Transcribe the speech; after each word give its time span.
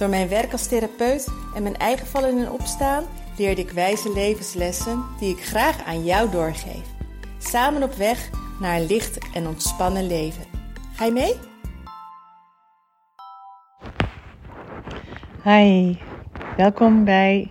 Door 0.00 0.08
mijn 0.08 0.28
werk 0.28 0.52
als 0.52 0.66
therapeut 0.66 1.28
en 1.54 1.62
mijn 1.62 1.76
eigen 1.76 2.06
vallen 2.06 2.38
en 2.38 2.50
opstaan 2.50 3.04
leerde 3.36 3.60
ik 3.60 3.70
wijze 3.70 4.12
levenslessen 4.12 5.04
die 5.18 5.36
ik 5.36 5.44
graag 5.44 5.84
aan 5.84 6.04
jou 6.04 6.30
doorgeef. 6.30 6.86
Samen 7.38 7.82
op 7.82 7.92
weg 7.92 8.30
naar 8.60 8.76
een 8.76 8.86
licht 8.86 9.18
en 9.34 9.46
ontspannen 9.46 10.06
leven. 10.06 10.44
Ga 10.94 11.04
je 11.04 11.12
mee? 11.12 11.34
Hi, 15.44 15.96
welkom 16.56 17.04
bij 17.04 17.50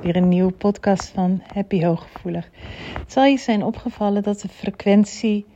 weer 0.00 0.16
een 0.16 0.28
nieuwe 0.28 0.52
podcast 0.52 1.08
van 1.08 1.42
Happy 1.54 1.84
Hooggevoelig. 1.84 2.50
Het 2.98 3.12
zal 3.12 3.24
je 3.24 3.38
zijn 3.38 3.64
opgevallen 3.64 4.22
dat 4.22 4.40
de 4.40 4.48
frequentie 4.48 5.46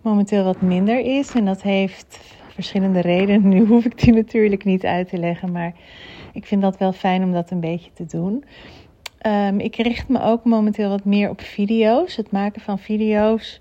momenteel 0.00 0.44
wat 0.44 0.60
minder 0.60 0.98
is 0.98 1.30
en 1.30 1.44
dat 1.44 1.62
heeft 1.62 2.18
verschillende 2.62 3.00
redenen. 3.00 3.48
Nu 3.48 3.66
hoef 3.66 3.84
ik 3.84 3.98
die 3.98 4.12
natuurlijk 4.12 4.64
niet 4.64 4.84
uit 4.84 5.08
te 5.08 5.18
leggen, 5.18 5.52
maar 5.52 5.72
ik 6.32 6.46
vind 6.46 6.62
dat 6.62 6.78
wel 6.78 6.92
fijn 6.92 7.22
om 7.22 7.32
dat 7.32 7.50
een 7.50 7.60
beetje 7.60 7.90
te 7.92 8.06
doen. 8.06 8.44
Um, 9.26 9.60
ik 9.60 9.76
richt 9.76 10.08
me 10.08 10.22
ook 10.22 10.44
momenteel 10.44 10.88
wat 10.88 11.04
meer 11.04 11.30
op 11.30 11.40
video's. 11.40 12.16
Het 12.16 12.30
maken 12.30 12.60
van 12.60 12.78
video's. 12.78 13.58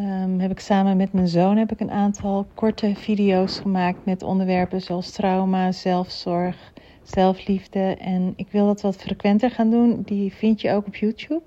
Um, 0.00 0.40
heb 0.40 0.50
ik 0.50 0.60
samen 0.60 0.96
met 0.96 1.12
mijn 1.12 1.28
zoon 1.28 1.56
heb 1.56 1.72
ik 1.72 1.80
een 1.80 1.90
aantal 1.90 2.46
korte 2.54 2.92
video's 2.94 3.58
gemaakt 3.58 4.04
met 4.04 4.22
onderwerpen 4.22 4.80
zoals 4.80 5.10
trauma, 5.10 5.72
zelfzorg, 5.72 6.72
zelfliefde. 7.02 7.96
En 8.00 8.32
ik 8.36 8.46
wil 8.50 8.66
dat 8.66 8.80
wat 8.80 8.96
frequenter 8.96 9.50
gaan 9.50 9.70
doen. 9.70 10.02
Die 10.04 10.32
vind 10.32 10.60
je 10.60 10.70
ook 10.70 10.86
op 10.86 10.96
YouTube. 10.96 11.42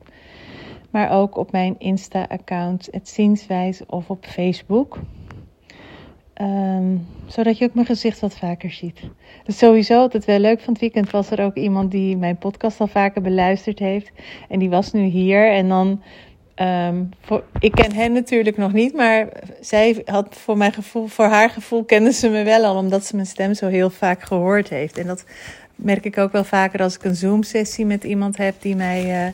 Maar 0.90 1.12
ook 1.12 1.38
op 1.38 1.52
mijn 1.52 1.76
Insta-account, 1.78 2.88
het 2.92 3.10
Zienswijs 3.10 3.86
of 3.86 4.10
op 4.10 4.26
Facebook. 4.26 5.00
Um, 6.42 7.08
zodat 7.28 7.58
je 7.58 7.66
ook 7.66 7.74
mijn 7.74 7.86
gezicht 7.86 8.20
wat 8.20 8.38
vaker 8.38 8.72
ziet. 8.72 9.00
Dus 9.44 9.58
sowieso 9.58 10.00
altijd 10.00 10.26
wel 10.26 10.40
leuk. 10.40 10.60
Van 10.60 10.74
het 10.74 10.82
weekend 10.82 11.12
was 11.12 11.32
er 11.32 11.44
ook 11.44 11.56
iemand 11.56 11.92
die 11.92 12.18
mijn 12.18 12.38
podcast 12.38 12.80
al 12.80 12.88
vaker 12.88 13.22
beluisterd 13.22 13.80
heeft. 13.80 14.12
En 14.50 14.60
die 14.60 14.70
was 14.70 14.92
nu 14.92 15.04
hier. 15.04 15.52
En 15.52 15.68
dan. 15.68 16.02
Voor, 17.22 17.44
ik 17.60 17.72
ken 17.72 17.94
hen 17.94 18.12
natuurlijk 18.12 18.58
nog 18.58 18.74
niet, 18.74 18.94
maar 18.94 19.28
zij 19.62 20.02
had 20.06 20.36
voor 20.36 20.58
mijn 20.58 20.74
gevoel, 20.74 21.08
voor 21.08 21.26
haar 21.26 21.50
gevoel 21.50 21.84
kende 21.84 22.12
ze 22.12 22.30
me 22.30 22.44
wel 22.44 22.64
al, 22.64 22.76
omdat 22.76 23.06
ze 23.06 23.16
mijn 23.16 23.28
stem 23.28 23.54
zo 23.54 23.68
heel 23.68 23.90
vaak 23.90 24.22
gehoord 24.22 24.70
heeft. 24.70 24.98
En 24.98 25.08
dat 25.08 25.26
merk 25.76 26.06
ik 26.06 26.18
ook 26.18 26.32
wel 26.32 26.44
vaker 26.44 26.82
als 26.82 26.96
ik 26.96 27.04
een 27.04 27.16
Zoom-sessie 27.16 27.86
met 27.86 28.04
iemand 28.04 28.38
heb 28.38 28.56
die 28.62 28.76
mij 28.76 29.26
uh, 29.26 29.34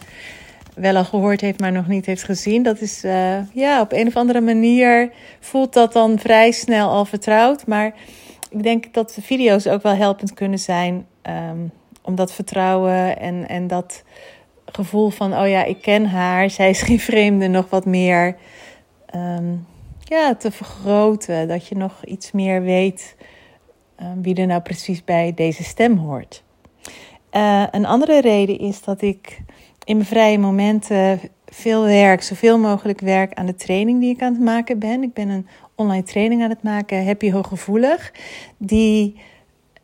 wel 0.76 0.96
al 0.96 1.06
gehoord 1.06 1.42
heeft, 1.42 1.60
maar 1.60 1.72
nog 1.72 1.88
niet 1.88 2.06
heeft 2.06 2.24
gezien. 2.24 2.64
Dat 2.64 2.82
is 2.82 3.04
uh, 3.04 3.54
ja, 3.54 3.82
op 3.82 3.92
een 3.92 4.08
of 4.08 4.16
andere 4.16 4.42
manier 4.42 5.12
voelt 5.40 5.74
dat 5.74 5.94
dan 5.94 6.20
vrij 6.20 6.52
snel 6.52 6.90
al 6.90 7.06
vertrouwd. 7.06 7.68
Maar 7.68 7.94
ik 8.50 8.64
denk 8.64 8.94
dat 8.94 9.14
de 9.16 9.22
video's 9.22 9.68
ook 9.68 9.84
wel 9.84 9.96
helpend 9.96 10.34
kunnen 10.34 10.60
zijn 10.60 11.06
um, 11.24 11.72
om 12.02 12.16
dat 12.16 12.34
vertrouwen 12.34 13.20
en, 13.20 13.48
en 13.48 13.68
dat 13.68 14.04
gevoel 14.66 15.10
van: 15.10 15.34
oh 15.34 15.48
ja, 15.48 15.64
ik 15.64 15.82
ken 15.82 16.06
haar, 16.06 16.50
zij 16.50 16.70
is 16.70 16.82
geen 16.82 17.00
vreemde, 17.00 17.48
nog 17.48 17.70
wat 17.70 17.86
meer 17.86 18.36
um, 19.16 19.66
ja, 20.04 20.36
te 20.36 20.52
vergroten. 20.52 21.48
Dat 21.48 21.68
je 21.68 21.76
nog 21.76 22.06
iets 22.06 22.32
meer 22.32 22.62
weet 22.62 23.16
um, 24.02 24.22
wie 24.22 24.36
er 24.36 24.48
nou 24.48 24.62
precies 24.62 25.04
bij 25.04 25.34
deze 25.36 25.64
stem 25.64 25.98
hoort. 25.98 26.44
Uh, 27.32 27.64
een 27.72 27.86
andere 27.86 28.22
reden 28.22 28.60
is 28.60 28.82
dat 28.82 29.02
ik 29.02 29.42
in 29.84 29.96
mijn 29.96 30.08
vrije 30.08 30.38
momenten 30.40 31.20
veel 31.46 31.84
werk, 31.84 32.24
zoveel 32.24 32.60
mogelijk 32.60 33.00
werk 33.00 33.34
aan 33.34 33.46
de 33.46 33.56
training 33.56 34.00
die 34.00 34.14
ik 34.16 34.22
aan 34.22 34.34
het 34.34 34.42
maken 34.42 34.80
ben. 34.80 35.04
Ik 35.04 35.14
ben 35.14 35.30
een 35.30 35.48
online 35.76 36.04
training 36.04 36.44
aan 36.44 36.50
het 36.50 36.64
maken, 36.64 37.06
Happy 37.06 37.32
Hooggevoelig, 37.32 38.14
die 38.58 39.16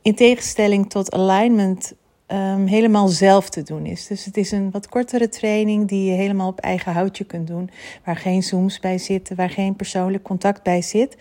in 0.01 0.15
tegenstelling 0.15 0.89
tot 0.89 1.11
alignment 1.11 1.93
um, 2.31 2.67
helemaal 2.67 3.07
zelf 3.07 3.49
te 3.49 3.63
doen 3.63 3.85
is. 3.85 4.07
Dus 4.07 4.25
het 4.25 4.37
is 4.37 4.51
een 4.51 4.71
wat 4.71 4.89
kortere 4.89 5.29
training 5.29 5.87
die 5.87 6.11
je 6.11 6.15
helemaal 6.15 6.47
op 6.47 6.59
eigen 6.59 6.93
houtje 6.93 7.23
kunt 7.23 7.47
doen. 7.47 7.69
Waar 8.05 8.15
geen 8.15 8.43
zooms 8.43 8.79
bij 8.79 8.97
zitten, 8.97 9.35
waar 9.35 9.49
geen 9.49 9.75
persoonlijk 9.75 10.23
contact 10.23 10.63
bij 10.63 10.81
zit. 10.81 11.17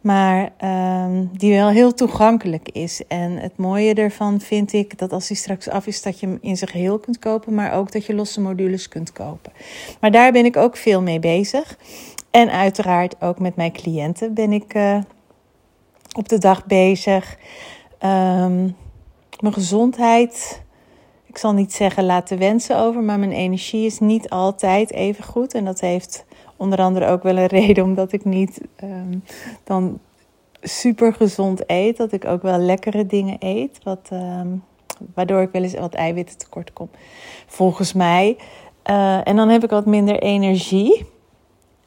Maar 0.00 0.52
um, 1.04 1.30
die 1.32 1.52
wel 1.52 1.68
heel 1.68 1.94
toegankelijk 1.94 2.68
is. 2.68 3.06
En 3.06 3.36
het 3.36 3.56
mooie 3.56 3.94
ervan 3.94 4.40
vind 4.40 4.72
ik 4.72 4.98
dat 4.98 5.12
als 5.12 5.26
die 5.26 5.36
straks 5.36 5.68
af 5.68 5.86
is, 5.86 6.02
dat 6.02 6.20
je 6.20 6.26
hem 6.26 6.38
in 6.40 6.56
zijn 6.56 6.70
geheel 6.70 6.98
kunt 6.98 7.18
kopen. 7.18 7.54
Maar 7.54 7.72
ook 7.72 7.92
dat 7.92 8.06
je 8.06 8.14
losse 8.14 8.40
modules 8.40 8.88
kunt 8.88 9.12
kopen. 9.12 9.52
Maar 10.00 10.10
daar 10.10 10.32
ben 10.32 10.44
ik 10.44 10.56
ook 10.56 10.76
veel 10.76 11.02
mee 11.02 11.18
bezig. 11.18 11.78
En 12.30 12.50
uiteraard 12.50 13.20
ook 13.20 13.38
met 13.38 13.56
mijn 13.56 13.72
cliënten 13.72 14.34
ben 14.34 14.52
ik 14.52 14.74
uh, 14.74 14.98
op 16.16 16.28
de 16.28 16.38
dag 16.38 16.66
bezig. 16.66 17.38
Um, 18.04 18.76
mijn 19.42 19.54
gezondheid, 19.54 20.62
ik 21.26 21.38
zal 21.38 21.52
niet 21.52 21.72
zeggen 21.72 22.04
laten 22.04 22.38
wensen 22.38 22.78
over, 22.78 23.02
maar 23.02 23.18
mijn 23.18 23.32
energie 23.32 23.86
is 23.86 23.98
niet 23.98 24.30
altijd 24.30 24.92
even 24.92 25.24
goed. 25.24 25.54
En 25.54 25.64
dat 25.64 25.80
heeft 25.80 26.24
onder 26.56 26.78
andere 26.78 27.06
ook 27.06 27.22
wel 27.22 27.36
een 27.36 27.46
reden 27.60 27.84
omdat 27.84 28.12
ik 28.12 28.24
niet 28.24 28.60
um, 28.82 29.24
dan 29.64 29.98
super 30.60 31.14
gezond 31.14 31.62
eet. 31.66 31.96
Dat 31.96 32.12
ik 32.12 32.24
ook 32.24 32.42
wel 32.42 32.58
lekkere 32.58 33.06
dingen 33.06 33.36
eet, 33.38 33.78
wat, 33.82 34.08
um, 34.12 34.64
waardoor 35.14 35.42
ik 35.42 35.52
wel 35.52 35.62
eens 35.62 35.74
wat 35.74 35.94
eiwitten 35.94 36.38
tekort 36.38 36.72
kom, 36.72 36.90
volgens 37.46 37.92
mij. 37.92 38.36
Uh, 38.90 39.28
en 39.28 39.36
dan 39.36 39.48
heb 39.48 39.64
ik 39.64 39.70
wat 39.70 39.86
minder 39.86 40.18
energie. 40.18 41.06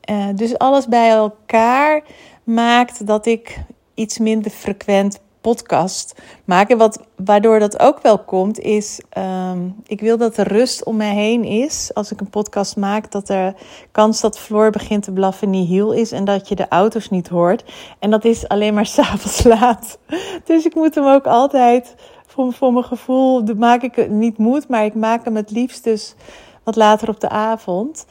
Uh, 0.09 0.27
dus 0.35 0.57
alles 0.57 0.87
bij 0.87 1.09
elkaar 1.09 2.03
maakt 2.43 3.07
dat 3.07 3.25
ik 3.25 3.57
iets 3.93 4.17
minder 4.17 4.51
frequent 4.51 5.19
podcast 5.45 6.15
maken. 6.45 6.77
Wat, 6.77 7.03
waardoor 7.15 7.59
dat 7.59 7.79
ook 7.79 8.01
wel 8.01 8.19
komt, 8.19 8.59
is 8.59 9.01
um, 9.17 9.75
ik 9.87 10.01
wil 10.01 10.17
dat 10.17 10.37
er 10.37 10.47
rust 10.47 10.83
om 10.83 10.95
mij 10.95 11.13
heen 11.13 11.43
is. 11.43 11.91
Als 11.93 12.11
ik 12.11 12.21
een 12.21 12.29
podcast 12.29 12.77
maak, 12.77 13.11
dat 13.11 13.29
er 13.29 13.53
kans 13.91 14.21
dat 14.21 14.39
Floor 14.39 14.69
begint 14.71 15.03
te 15.03 15.11
blaffen 15.11 15.49
nihil 15.49 15.91
is 15.91 16.11
en 16.11 16.25
dat 16.25 16.47
je 16.47 16.55
de 16.55 16.67
auto's 16.67 17.09
niet 17.09 17.27
hoort. 17.27 17.63
En 17.99 18.09
dat 18.11 18.25
is 18.25 18.47
alleen 18.47 18.73
maar 18.73 18.85
s'avonds 18.95 19.43
laat. 19.43 19.97
Dus 20.43 20.65
ik 20.65 20.75
moet 20.75 20.95
hem 20.95 21.05
ook 21.05 21.25
altijd, 21.25 21.95
voor, 22.27 22.53
voor 22.53 22.73
mijn 22.73 22.85
gevoel, 22.85 23.43
maak 23.57 23.81
ik 23.81 23.95
het 23.95 24.09
niet 24.09 24.37
moet, 24.37 24.67
maar 24.67 24.85
ik 24.85 24.95
maak 24.95 25.25
hem 25.25 25.35
het 25.35 25.51
liefst 25.51 25.83
dus 25.83 26.15
wat 26.63 26.75
later 26.75 27.09
op 27.09 27.19
de 27.19 27.29
avond. 27.29 28.05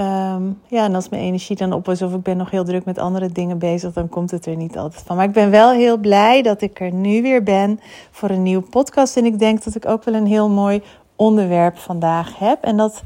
Um, 0.00 0.60
ja, 0.66 0.84
en 0.84 0.94
als 0.94 1.08
mijn 1.08 1.22
energie 1.22 1.56
dan 1.56 1.72
op 1.72 1.88
is 1.88 2.02
of 2.02 2.14
ik 2.14 2.22
ben 2.22 2.36
nog 2.36 2.50
heel 2.50 2.64
druk 2.64 2.84
met 2.84 2.98
andere 2.98 3.28
dingen 3.28 3.58
bezig, 3.58 3.92
dan 3.92 4.08
komt 4.08 4.30
het 4.30 4.46
er 4.46 4.56
niet 4.56 4.78
altijd 4.78 5.02
van. 5.06 5.16
Maar 5.16 5.24
ik 5.24 5.32
ben 5.32 5.50
wel 5.50 5.70
heel 5.70 5.96
blij 5.96 6.42
dat 6.42 6.60
ik 6.60 6.80
er 6.80 6.92
nu 6.92 7.22
weer 7.22 7.42
ben 7.42 7.80
voor 8.10 8.30
een 8.30 8.42
nieuwe 8.42 8.62
podcast. 8.62 9.16
En 9.16 9.24
ik 9.24 9.38
denk 9.38 9.64
dat 9.64 9.74
ik 9.74 9.86
ook 9.86 10.04
wel 10.04 10.14
een 10.14 10.26
heel 10.26 10.48
mooi 10.48 10.82
onderwerp 11.16 11.78
vandaag 11.78 12.38
heb. 12.38 12.62
En 12.62 12.76
dat 12.76 13.02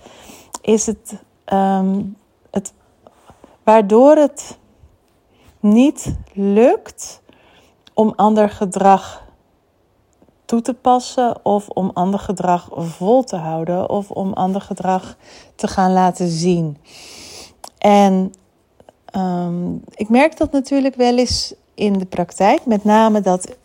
is 0.61 0.87
het, 0.87 1.23
um, 1.53 2.17
het 2.51 2.73
waardoor 3.63 4.17
het 4.17 4.59
niet 5.61 6.17
lukt 6.33 7.23
om 7.95 8.13
ander 8.17 8.51
gedrag 8.51 9.26
toe 10.47 10.63
te 10.63 10.75
passen 10.75 11.45
of 11.45 11.69
om 11.69 11.91
ander 11.95 12.21
gedrag 12.21 12.69
vol 12.73 13.25
te 13.25 13.37
houden 13.37 13.91
of 13.91 14.11
om 14.11 14.33
ander 14.33 14.61
gedrag 14.61 15.17
te 15.55 15.69
gaan 15.69 15.93
laten 15.93 16.29
zien. 16.29 16.77
En 17.79 18.33
um, 19.17 19.83
ik 19.95 20.09
merk 20.09 20.37
dat 20.37 20.53
natuurlijk 20.53 20.95
wel 20.95 21.19
eens 21.19 21.55
in 21.75 21.93
de 21.93 22.07
praktijk, 22.07 22.67
met 22.67 22.85
name 22.85 23.21
dat 23.21 23.57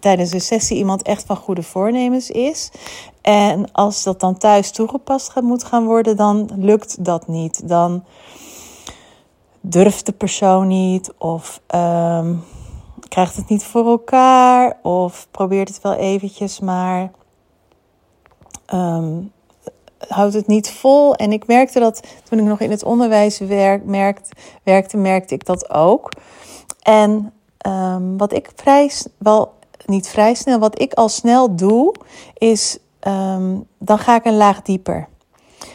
tijdens 0.00 0.32
een 0.32 0.40
sessie 0.40 0.76
iemand 0.76 1.02
echt 1.02 1.24
van 1.24 1.36
goede 1.36 1.62
voornemens 1.62 2.30
is. 2.30 2.70
En 3.20 3.72
als 3.72 4.02
dat 4.02 4.20
dan 4.20 4.38
thuis 4.38 4.70
toegepast 4.70 5.40
moet 5.40 5.64
gaan 5.64 5.84
worden, 5.84 6.16
dan 6.16 6.50
lukt 6.56 7.04
dat 7.04 7.28
niet. 7.28 7.68
Dan 7.68 8.04
durft 9.60 10.06
de 10.06 10.12
persoon 10.12 10.66
niet 10.66 11.12
of 11.18 11.60
um, 11.74 12.44
krijgt 13.08 13.36
het 13.36 13.48
niet 13.48 13.64
voor 13.64 13.86
elkaar 13.86 14.76
of 14.82 15.28
probeert 15.30 15.68
het 15.68 15.80
wel 15.80 15.94
eventjes, 15.94 16.60
maar 16.60 17.10
um, 18.74 19.32
houdt 19.98 20.34
het 20.34 20.46
niet 20.46 20.70
vol. 20.70 21.14
En 21.14 21.32
ik 21.32 21.46
merkte 21.46 21.80
dat 21.80 22.00
toen 22.24 22.38
ik 22.38 22.44
nog 22.44 22.60
in 22.60 22.70
het 22.70 22.84
onderwijs 22.84 23.38
werk, 23.38 23.84
merkt, 23.84 24.28
werkte, 24.62 24.96
merkte 24.96 25.34
ik 25.34 25.44
dat 25.44 25.70
ook. 25.70 26.12
En 26.82 27.32
um, 27.66 28.16
wat 28.16 28.32
ik 28.32 28.50
vrij 28.54 28.90
wel 29.18 29.56
niet 29.86 30.08
vrij 30.08 30.34
snel, 30.34 30.58
wat 30.58 30.80
ik 30.80 30.92
al 30.92 31.08
snel 31.08 31.56
doe, 31.56 31.94
is 32.34 32.78
ehm, 33.00 33.56
dan 33.78 33.98
ga 33.98 34.14
ik 34.14 34.24
een 34.24 34.36
laag 34.36 34.62
dieper. 34.62 35.08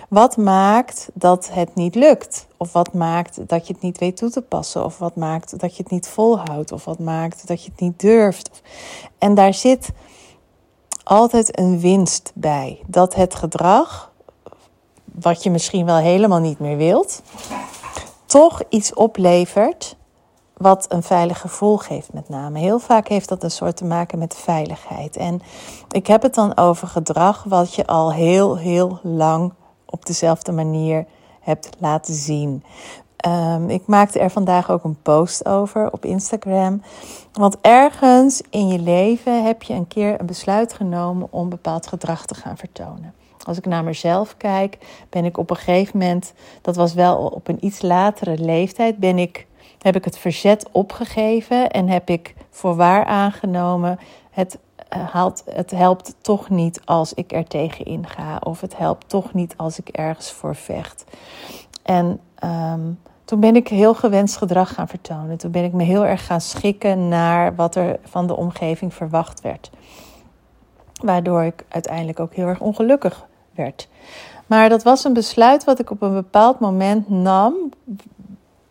Wat 0.10 0.38
maakt 0.38 1.10
dat 1.14 1.50
het 1.52 1.76
niet 1.76 1.96
lukt? 1.96 2.48
Of 2.58 2.72
wat 2.72 2.94
maakt 2.94 3.50
dat 3.50 3.68
je 3.68 3.74
het 3.74 3.82
niet 3.82 3.98
weet 3.98 4.18
toe 4.18 4.30
te 4.30 4.42
passen? 4.42 4.86
Of 4.86 4.98
wat 4.98 5.16
maakt 5.16 5.60
dat 5.60 5.78
je 5.78 5.84
het 5.84 5.92
niet 5.92 6.08
volhoudt? 6.08 6.72
Of 6.72 6.86
wat 6.86 7.00
maakt 7.00 7.48
dat 7.48 7.64
je 7.64 7.72
het 7.72 7.80
niet 7.80 8.00
durft? 8.00 8.62
En 9.18 9.36
daar 9.36 9.54
zit 9.54 9.90
altijd 11.04 11.60
een 11.60 11.80
winst 11.80 12.32
bij. 12.36 12.80
Dat 12.88 13.16
het 13.16 13.36
gedrag, 13.36 14.12
wat 15.04 15.44
je 15.44 15.50
misschien 15.50 15.86
wel 15.86 15.98
helemaal 15.98 16.40
niet 16.40 16.60
meer 16.60 16.78
wilt, 16.78 17.22
toch 18.26 18.62
iets 18.70 18.94
oplevert 18.94 19.96
wat 20.58 20.86
een 20.90 21.04
veilig 21.04 21.40
gevoel 21.40 21.78
geeft 21.78 22.14
met 22.14 22.30
name. 22.30 22.60
Heel 22.60 22.80
vaak 22.80 23.08
heeft 23.08 23.30
dat 23.30 23.44
een 23.44 23.52
soort 23.52 23.76
te 23.76 23.86
maken 23.86 24.20
met 24.20 24.36
veiligheid. 24.36 25.18
En 25.18 25.42
ik 25.92 26.08
heb 26.08 26.22
het 26.22 26.34
dan 26.34 26.58
over 26.58 26.88
gedrag 26.88 27.44
wat 27.44 27.74
je 27.74 27.88
al 27.88 28.14
heel, 28.14 28.58
heel 28.58 29.00
lang 29.04 29.54
op 29.94 30.06
dezelfde 30.06 30.52
manier 30.52 31.06
hebt 31.40 31.70
laten 31.80 32.14
zien. 32.14 32.64
Um, 33.28 33.70
ik 33.70 33.88
maakte 33.88 34.20
er 34.20 34.30
vandaag 34.30 34.72
ook 34.72 34.84
een 34.84 35.02
post 35.02 35.46
over 35.46 35.92
op 35.92 36.06
Instagram. 36.06 36.82
Want 37.34 37.58
ergens 37.62 38.42
in 38.50 38.68
je 38.68 38.80
leven 38.80 39.46
heb 39.46 39.64
je 39.64 39.74
een 39.74 39.88
keer 39.88 40.20
een 40.20 40.26
besluit 40.26 40.74
genomen 40.74 41.28
om 41.30 41.50
bepaald 41.50 41.88
gedrag 41.88 42.26
te 42.26 42.36
gaan 42.36 42.58
vertonen. 42.58 43.14
Als 43.44 43.58
ik 43.58 43.66
naar 43.66 43.84
mezelf 43.84 44.38
kijk, 44.38 44.78
ben 45.10 45.26
ik 45.26 45.38
op 45.38 45.50
een 45.50 45.56
gegeven 45.56 45.98
moment, 46.00 46.34
dat 46.62 46.76
was 46.76 46.94
wel 46.94 47.18
op 47.18 47.48
een 47.48 47.66
iets 47.66 47.82
latere 47.82 48.38
leeftijd, 48.38 48.98
ben 48.98 49.18
ik, 49.18 49.48
heb 49.82 49.96
ik 49.96 50.06
het 50.06 50.18
verzet 50.18 50.70
opgegeven 50.72 51.72
en 51.72 51.88
heb 51.88 52.10
ik 52.10 52.36
voor 52.50 52.76
waar 52.76 53.06
aangenomen: 53.06 54.00
het, 54.32 54.58
haalt, 55.00 55.44
het 55.50 55.72
helpt 55.72 56.16
toch 56.22 56.50
niet 56.50 56.82
als 56.86 57.14
ik 57.14 57.32
er 57.32 57.48
tegenin 57.48 58.08
ga, 58.08 58.38
of 58.44 58.62
het 58.62 58.78
helpt 58.78 59.10
toch 59.10 59.34
niet 59.34 59.54
als 59.58 59.80
ik 59.80 59.88
ergens 59.88 60.32
voor 60.32 60.56
vecht. 60.56 61.04
En 61.84 62.20
um, 62.44 63.00
toen 63.26 63.40
ben 63.40 63.56
ik 63.56 63.68
heel 63.68 63.94
gewenst 63.94 64.38
gedrag 64.38 64.74
gaan 64.74 64.88
vertonen. 64.88 65.38
Toen 65.38 65.52
ben 65.52 65.64
ik 65.64 65.74
me 65.74 65.84
heel 65.84 66.06
erg 66.06 66.26
gaan 66.26 66.42
schikken 66.42 67.08
naar 67.08 67.56
wat 67.56 67.76
er 67.76 68.00
van 68.04 68.28
de 68.28 68.36
omgeving 68.36 68.94
verwacht 68.94 69.42
werd. 69.42 69.72
Waardoor 71.02 71.44
ik 71.44 71.66
uiteindelijk 71.70 72.20
ook 72.20 72.34
heel 72.34 72.48
erg 72.48 72.60
ongelukkig 72.60 73.26
werd. 73.52 73.88
Maar 74.48 74.70
dat 74.70 74.84
was 74.84 75.04
een 75.04 75.14
besluit 75.14 75.64
wat 75.64 75.80
ik 75.80 75.90
op 75.92 76.02
een 76.02 76.14
bepaald 76.14 76.60
moment 76.60 77.10
nam. 77.10 77.54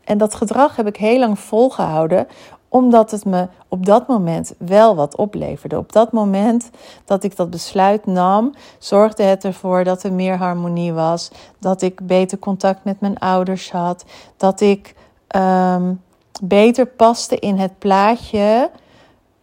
En 0.04 0.18
dat 0.18 0.34
gedrag 0.34 0.76
heb 0.76 0.86
ik 0.86 0.96
heel 0.96 1.18
lang 1.18 1.38
volgehouden, 1.38 2.26
omdat 2.72 3.10
het 3.10 3.24
me 3.24 3.48
op 3.68 3.86
dat 3.86 4.08
moment 4.08 4.54
wel 4.58 4.94
wat 4.94 5.16
opleverde. 5.16 5.78
Op 5.78 5.92
dat 5.92 6.12
moment 6.12 6.70
dat 7.04 7.24
ik 7.24 7.36
dat 7.36 7.50
besluit 7.50 8.06
nam, 8.06 8.54
zorgde 8.78 9.22
het 9.22 9.44
ervoor 9.44 9.84
dat 9.84 10.02
er 10.02 10.12
meer 10.12 10.36
harmonie 10.36 10.92
was, 10.92 11.30
dat 11.58 11.82
ik 11.82 12.06
beter 12.06 12.38
contact 12.38 12.84
met 12.84 13.00
mijn 13.00 13.18
ouders 13.18 13.70
had, 13.70 14.04
dat 14.36 14.60
ik 14.60 14.94
um, 15.36 16.02
beter 16.42 16.86
paste 16.86 17.38
in 17.38 17.58
het 17.58 17.78
plaatje 17.78 18.70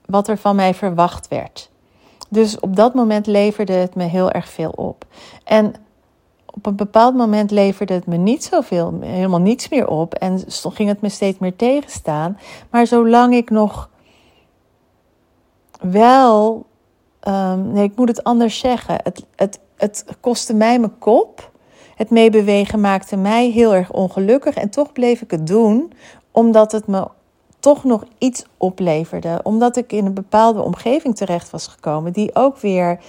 wat 0.05 0.27
er 0.27 0.37
van 0.37 0.55
mij 0.55 0.73
verwacht 0.73 1.27
werd. 1.27 1.69
Dus 2.29 2.59
op 2.59 2.75
dat 2.75 2.93
moment 2.93 3.25
leverde 3.27 3.73
het 3.73 3.95
me 3.95 4.03
heel 4.03 4.31
erg 4.31 4.49
veel 4.49 4.71
op. 4.75 5.05
En 5.43 5.73
op 6.59 6.65
een 6.65 6.75
bepaald 6.75 7.15
moment 7.15 7.51
leverde 7.51 7.93
het 7.93 8.05
me 8.05 8.17
niet 8.17 8.43
zoveel, 8.43 8.99
helemaal 9.01 9.39
niets 9.39 9.69
meer 9.69 9.87
op. 9.87 10.13
En 10.13 10.43
ging 10.47 10.89
het 10.89 11.01
me 11.01 11.09
steeds 11.09 11.39
meer 11.39 11.55
tegenstaan. 11.55 12.37
Maar 12.69 12.87
zolang 12.87 13.33
ik 13.33 13.49
nog 13.49 13.89
wel. 15.81 16.65
Um, 17.27 17.71
nee, 17.71 17.83
ik 17.83 17.95
moet 17.95 18.07
het 18.07 18.23
anders 18.23 18.59
zeggen. 18.59 18.95
Het, 19.03 19.25
het, 19.35 19.59
het 19.77 20.05
kostte 20.19 20.53
mij 20.53 20.79
mijn 20.79 20.97
kop. 20.97 21.51
Het 21.95 22.09
meebewegen 22.09 22.79
maakte 22.79 23.17
mij 23.17 23.49
heel 23.49 23.75
erg 23.75 23.91
ongelukkig. 23.91 24.55
En 24.55 24.69
toch 24.69 24.91
bleef 24.91 25.21
ik 25.21 25.31
het 25.31 25.47
doen, 25.47 25.91
omdat 26.31 26.71
het 26.71 26.87
me 26.87 27.07
toch 27.59 27.83
nog 27.83 28.03
iets 28.17 28.45
opleverde. 28.57 29.39
Omdat 29.43 29.77
ik 29.77 29.91
in 29.91 30.05
een 30.05 30.13
bepaalde 30.13 30.61
omgeving 30.61 31.15
terecht 31.15 31.49
was 31.49 31.67
gekomen, 31.67 32.13
die 32.13 32.35
ook 32.35 32.57
weer 32.57 32.99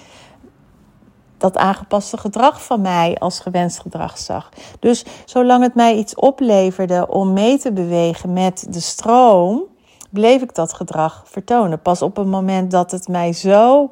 dat 1.41 1.57
aangepaste 1.57 2.17
gedrag 2.17 2.65
van 2.65 2.81
mij 2.81 3.17
als 3.19 3.41
gewenst 3.41 3.81
gedrag 3.81 4.19
zag. 4.19 4.49
Dus 4.81 5.05
zolang 5.25 5.63
het 5.63 5.75
mij 5.75 5.97
iets 5.97 6.15
opleverde 6.15 7.09
om 7.09 7.33
mee 7.33 7.59
te 7.59 7.73
bewegen 7.73 8.33
met 8.33 8.67
de 8.71 8.81
stroom, 8.81 9.63
bleef 10.11 10.43
ik 10.43 10.55
dat 10.55 10.73
gedrag 10.73 11.23
vertonen. 11.27 11.83
Pas 11.83 12.03
op 12.03 12.17
het 12.17 12.27
moment 12.27 12.71
dat 12.71 12.91
het 12.91 13.09
mij 13.09 13.33
zo 13.33 13.91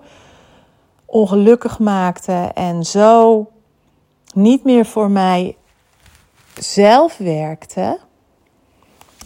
ongelukkig 1.04 1.78
maakte 1.78 2.50
en 2.54 2.84
zo 2.84 3.46
niet 4.34 4.64
meer 4.64 4.86
voor 4.86 5.10
mij 5.10 5.56
zelf 6.54 7.16
werkte, 7.16 7.98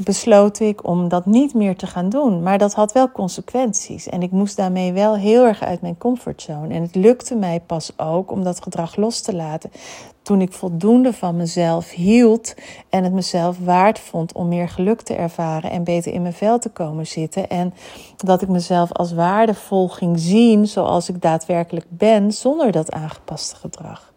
besloot 0.01 0.61
ik 0.61 0.87
om 0.87 1.09
dat 1.09 1.27
niet 1.27 1.55
meer 1.55 1.77
te 1.77 1.87
gaan 1.87 2.09
doen. 2.09 2.43
Maar 2.43 2.59
dat 2.59 2.75
had 2.75 2.93
wel 2.93 3.13
consequenties. 3.13 4.09
En 4.09 4.23
ik 4.23 4.31
moest 4.31 4.57
daarmee 4.57 4.93
wel 4.93 5.17
heel 5.17 5.45
erg 5.45 5.63
uit 5.63 5.81
mijn 5.81 5.99
comfortzone. 5.99 6.75
En 6.75 6.83
het 6.83 6.95
lukte 6.95 7.35
mij 7.35 7.61
pas 7.67 7.93
ook 7.97 8.31
om 8.31 8.45
dat 8.45 8.63
gedrag 8.63 8.97
los 8.97 9.21
te 9.21 9.35
laten. 9.35 9.71
Toen 10.23 10.41
ik 10.41 10.53
voldoende 10.53 11.13
van 11.13 11.37
mezelf 11.37 11.91
hield 11.91 12.55
en 12.89 13.05
het 13.05 13.13
mezelf 13.13 13.59
waard 13.59 13.99
vond 13.99 14.33
om 14.33 14.49
meer 14.49 14.69
geluk 14.69 15.01
te 15.01 15.15
ervaren 15.15 15.71
en 15.71 15.85
beter 15.85 16.13
in 16.13 16.23
mijn 16.23 16.35
vel 16.35 16.59
te 16.59 16.69
komen 16.69 17.07
zitten. 17.07 17.49
En 17.49 17.75
dat 18.17 18.43
ik 18.43 18.49
mezelf 18.49 18.93
als 18.93 19.13
waardevol 19.13 19.89
ging 19.89 20.19
zien 20.19 20.67
zoals 20.67 21.09
ik 21.09 21.23
daadwerkelijk 21.23 21.87
ben, 21.89 22.33
zonder 22.33 22.73
dat 22.73 22.93
aangepaste 22.93 23.57
gedrag. 23.57 24.12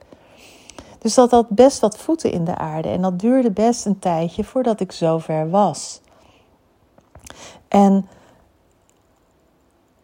Dus 1.06 1.13
dat 1.13 1.31
had 1.31 1.50
best 1.50 1.80
wat 1.80 1.98
voeten 1.98 2.31
in 2.31 2.46
de 2.46 2.57
aarde. 2.57 2.90
En 2.90 3.02
dat 3.02 3.19
duurde 3.19 3.52
best 3.52 3.86
een 3.86 4.00
tijdje 4.00 4.44
voordat 4.44 4.80
ik 4.80 4.92
zover 4.92 5.50
was. 5.50 6.02
En 7.68 8.07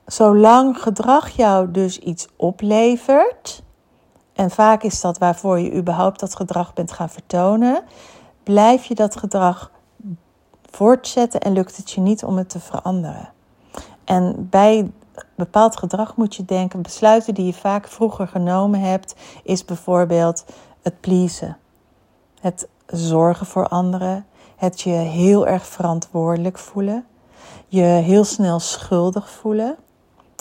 zolang 0.05 0.81
gedrag 0.81 1.29
jou 1.29 1.71
dus 1.71 1.99
iets 1.99 2.27
oplevert, 2.35 3.63
en 4.33 4.51
vaak 4.51 4.83
is 4.83 5.01
dat 5.01 5.17
waarvoor 5.17 5.59
je 5.59 5.73
überhaupt 5.73 6.19
dat 6.19 6.35
gedrag 6.35 6.73
bent 6.73 6.91
gaan 6.91 7.09
vertonen, 7.09 7.83
blijf 8.43 8.85
je 8.85 8.95
dat 8.95 9.15
gedrag 9.15 9.71
voortzetten 10.71 11.41
en 11.41 11.53
lukt 11.53 11.77
het 11.77 11.91
je 11.91 12.01
niet 12.01 12.23
om 12.23 12.37
het 12.37 12.49
te 12.49 12.59
veranderen. 12.59 13.29
En 14.03 14.47
bij 14.49 14.91
bepaald 15.35 15.77
gedrag 15.77 16.15
moet 16.15 16.35
je 16.35 16.45
denken, 16.45 16.81
besluiten 16.81 17.33
die 17.33 17.45
je 17.45 17.53
vaak 17.53 17.87
vroeger 17.87 18.27
genomen 18.27 18.79
hebt, 18.79 19.15
is 19.43 19.65
bijvoorbeeld 19.65 20.45
het 20.81 20.99
pleasen, 20.99 21.57
het 22.41 22.67
zorgen 22.87 23.45
voor 23.45 23.67
anderen, 23.67 24.25
het 24.55 24.81
je 24.81 24.89
heel 24.89 25.47
erg 25.47 25.65
verantwoordelijk 25.65 26.57
voelen, 26.57 27.05
je 27.67 27.81
heel 27.81 28.23
snel 28.23 28.59
schuldig 28.59 29.29
voelen. 29.29 29.75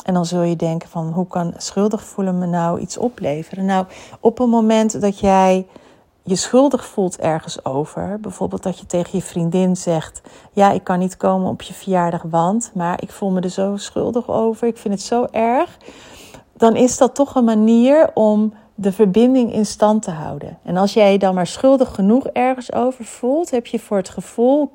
En 0.05 0.15
dan 0.15 0.27
zul 0.27 0.43
je 0.43 0.57
denken 0.57 0.89
van 0.89 1.13
hoe 1.13 1.27
kan 1.27 1.55
schuldig 1.57 2.03
voelen 2.05 2.39
me 2.39 2.47
nou 2.47 2.81
iets 2.81 2.97
opleveren? 2.97 3.65
Nou, 3.65 3.87
op 4.21 4.39
een 4.39 4.49
moment 4.49 5.01
dat 5.01 5.19
jij 5.19 5.67
je 6.23 6.37
schuldig 6.37 6.87
voelt 6.87 7.19
ergens 7.19 7.65
over, 7.65 8.21
bijvoorbeeld 8.21 8.63
dat 8.63 8.79
je 8.79 8.87
tegen 8.87 9.19
je 9.19 9.25
vriendin 9.25 9.77
zegt: 9.77 10.21
"Ja, 10.53 10.71
ik 10.71 10.85
kan 10.85 10.99
niet 10.99 11.17
komen 11.17 11.51
op 11.51 11.63
je 11.63 11.75
verjaardag, 11.75 12.23
want 12.23 12.71
maar 12.75 13.03
ik 13.03 13.11
voel 13.11 13.31
me 13.31 13.41
er 13.41 13.51
zo 13.51 13.77
schuldig 13.77 14.29
over, 14.29 14.67
ik 14.67 14.77
vind 14.77 14.95
het 14.95 15.03
zo 15.03 15.27
erg." 15.31 15.77
Dan 16.57 16.77
is 16.77 16.97
dat 16.97 17.15
toch 17.15 17.35
een 17.35 17.45
manier 17.45 18.11
om 18.15 18.53
de 18.75 18.93
verbinding 18.93 19.53
in 19.53 19.67
stand 19.67 20.03
te 20.03 20.11
houden. 20.11 20.59
En 20.63 20.77
als 20.77 20.93
jij 20.93 21.13
je 21.13 21.19
dan 21.19 21.35
maar 21.35 21.47
schuldig 21.47 21.95
genoeg 21.95 22.27
ergens 22.27 22.73
over 22.73 23.05
voelt, 23.05 23.51
heb 23.51 23.67
je 23.67 23.79
voor 23.79 23.97
het 23.97 24.09
gevoel, 24.09 24.71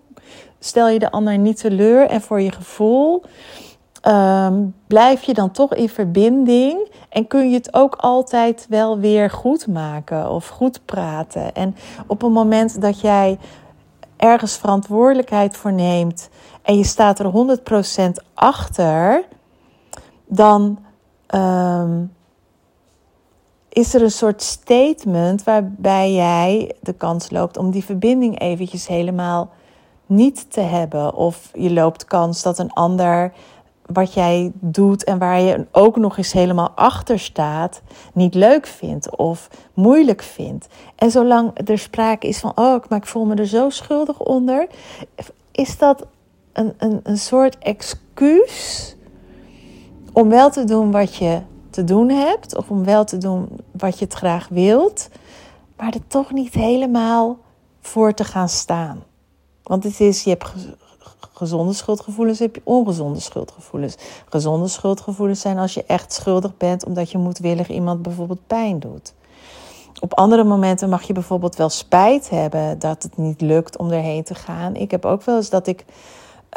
stel 0.60 0.90
je 0.90 1.00
de 1.00 1.12
ander 1.12 1.38
niet 1.38 1.58
teleur 1.58 2.08
en 2.08 2.22
voor 2.22 2.42
je 2.42 2.52
gevoel 2.52 3.24
um, 4.08 4.76
blijf 4.88 5.24
je 5.24 5.34
dan 5.34 5.52
toch 5.52 5.74
in 5.74 5.90
verbinding 5.90 6.92
en 7.10 7.28
kun 7.28 7.50
je 7.50 7.56
het 7.56 7.74
ook 7.74 7.96
altijd 7.96 8.66
wel 8.70 9.00
weer 9.00 9.30
goed 9.30 9.68
maken 9.68 10.30
of 10.30 10.48
goed 10.48 10.86
praten. 10.86 11.54
En 11.54 11.76
op 12.08 12.22
een 12.22 12.32
moment 12.32 12.82
dat 12.82 13.02
jij 13.02 13.40
ergens 14.18 14.58
verantwoordelijkheid 14.58 15.58
voor 15.58 15.74
neemt 15.74 16.30
en 16.62 16.78
je 16.78 16.84
staat 16.84 17.20
er 17.20 17.58
100% 18.20 18.24
achter, 18.34 19.26
dan. 20.26 20.80
Um, 21.36 22.14
is 23.76 23.94
er 23.94 24.02
een 24.02 24.12
soort 24.12 24.42
statement 24.42 25.44
waarbij 25.44 26.14
jij 26.14 26.76
de 26.82 26.94
kans 26.94 27.32
loopt 27.32 27.58
om 27.58 27.72
die 27.72 27.84
verbinding 27.84 28.40
eventjes 28.40 28.88
helemaal 28.88 29.50
niet 30.06 30.52
te 30.52 30.62
hebben. 30.62 31.14
Of 31.14 31.50
je 31.54 31.72
loopt 31.72 32.06
kans 32.06 32.42
dat 32.42 32.60
een 32.60 32.74
ander 32.74 33.34
wat 33.86 34.14
jij 34.14 34.52
doet 34.54 35.04
en 35.04 35.18
waar 35.18 35.42
je 35.42 35.66
ook 35.72 35.98
nog 35.98 36.18
eens 36.18 36.32
helemaal 36.32 36.72
achter 36.76 37.20
staat, 37.20 37.82
niet 38.14 38.34
leuk 38.34 38.68
vindt 38.68 39.16
of 39.16 39.50
moeilijk 39.74 40.22
vindt. 40.22 40.68
En 40.96 41.12
zolang 41.12 41.70
er 41.70 41.78
sprake 41.78 42.28
is 42.28 42.40
van, 42.40 42.52
oh, 42.56 42.84
maar 42.90 42.98
ik 42.98 43.06
voel 43.06 43.26
me 43.26 43.36
er 43.36 43.48
zo 43.48 43.70
schuldig 43.70 44.20
onder, 44.20 44.68
is 45.52 45.78
dat 45.78 46.06
een, 46.54 46.74
een, 46.78 47.00
een 47.04 47.18
soort 47.18 47.58
excuus 47.58 48.96
om 50.14 50.30
wel 50.30 50.50
te 50.50 50.64
doen 50.64 50.92
wat 50.92 51.16
je 51.16 51.42
te 51.70 51.84
doen 51.84 52.10
hebt, 52.10 52.56
of 52.56 52.70
om 52.70 52.84
wel 52.84 53.06
te 53.06 53.18
doen 53.18 53.48
wat 53.72 54.00
je 54.00 54.06
het 54.06 54.14
graag 54.14 54.48
wilt, 54.48 55.10
maar 55.78 55.94
er 55.94 56.08
toch 56.08 56.32
niet 56.32 56.54
helemaal 56.54 57.38
voor 57.82 58.14
te 58.14 58.24
gaan 58.24 58.50
staan. 58.50 59.04
Want 59.64 59.84
het 59.84 60.00
is, 60.00 60.24
je 60.24 60.30
hebt 60.30 60.54
gezonde 61.34 61.74
schuldgevoelens, 61.74 62.40
heb 62.40 62.56
je 62.56 62.62
ongezonde 62.64 63.20
schuldgevoelens. 63.20 63.96
Gezonde 64.30 64.68
schuldgevoelens 64.68 65.42
zijn 65.42 65.58
als 65.58 65.74
je 65.74 65.84
echt 65.88 66.14
schuldig 66.14 66.58
bent 66.58 66.86
omdat 66.86 67.12
je 67.12 67.18
moedwillig 67.18 67.70
iemand 67.70 68.02
bijvoorbeeld 68.02 68.48
pijn 68.48 68.80
doet. 68.80 69.14
Op 70.00 70.14
andere 70.14 70.44
momenten 70.44 70.90
mag 70.90 71.04
je 71.04 71.14
bijvoorbeeld 71.14 71.56
wel 71.56 71.70
spijt 71.70 72.30
hebben 72.30 72.80
dat 72.80 73.04
het 73.04 73.18
niet 73.18 73.42
lukt 73.42 73.78
om 73.78 73.92
erheen 73.92 74.24
te 74.24 74.36
gaan. 74.36 74.76
Ik 74.76 74.92
heb 74.92 75.06
ook 75.06 75.24
wel 75.24 75.36
eens 75.36 75.50
dat 75.50 75.68
ik 75.68 75.86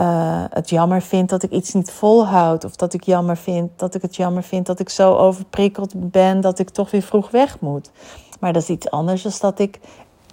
uh, 0.00 0.44
het 0.50 0.70
jammer 0.70 1.02
vind 1.02 1.28
dat 1.28 1.42
ik 1.42 1.50
iets 1.50 1.74
niet 1.74 1.90
volhoud. 1.90 2.64
Of 2.64 2.76
dat 2.76 2.94
ik 2.94 3.02
jammer 3.02 3.36
vind 3.36 3.70
dat 3.76 3.94
ik 3.94 4.02
het 4.02 4.16
jammer 4.16 4.42
vind 4.42 4.66
dat 4.66 4.80
ik 4.80 4.88
zo 4.88 5.16
overprikkeld 5.16 6.10
ben 6.10 6.40
dat 6.40 6.58
ik 6.58 6.70
toch 6.70 6.90
weer 6.90 7.02
vroeg 7.02 7.30
weg 7.30 7.60
moet. 7.60 7.90
Maar 8.40 8.52
dat 8.52 8.62
is 8.62 8.68
iets 8.68 8.90
anders 8.90 9.22
dan 9.22 9.32
dat 9.40 9.58
ik 9.58 9.80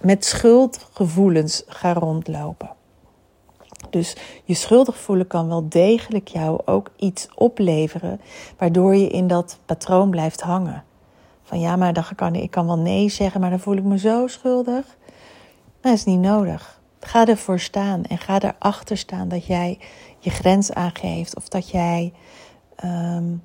met 0.02 0.24
schuldgevoelens 0.24 1.62
ga 1.66 1.92
rondlopen. 1.92 2.70
Dus 3.92 4.16
je 4.44 4.54
schuldig 4.54 4.98
voelen 4.98 5.26
kan 5.26 5.48
wel 5.48 5.68
degelijk 5.68 6.28
jou 6.28 6.60
ook 6.64 6.90
iets 6.96 7.28
opleveren, 7.34 8.20
waardoor 8.58 8.94
je 8.96 9.08
in 9.08 9.26
dat 9.26 9.58
patroon 9.66 10.10
blijft 10.10 10.40
hangen. 10.40 10.84
Van 11.42 11.60
ja, 11.60 11.76
maar 11.76 11.92
dan 11.92 12.04
kan 12.16 12.34
ik 12.34 12.50
kan 12.50 12.66
wel 12.66 12.78
nee 12.78 13.08
zeggen, 13.08 13.40
maar 13.40 13.50
dan 13.50 13.60
voel 13.60 13.76
ik 13.76 13.84
me 13.84 13.98
zo 13.98 14.26
schuldig. 14.26 14.96
Dat 15.80 15.92
is 15.92 16.04
niet 16.04 16.20
nodig. 16.20 16.80
Ga 17.00 17.26
ervoor 17.26 17.60
staan 17.60 18.04
en 18.04 18.18
ga 18.18 18.40
erachter 18.40 18.96
staan 18.96 19.28
dat 19.28 19.46
jij 19.46 19.78
je 20.18 20.30
grens 20.30 20.72
aangeeft 20.72 21.36
of 21.36 21.48
dat 21.48 21.70
jij 21.70 22.12
um, 22.84 23.42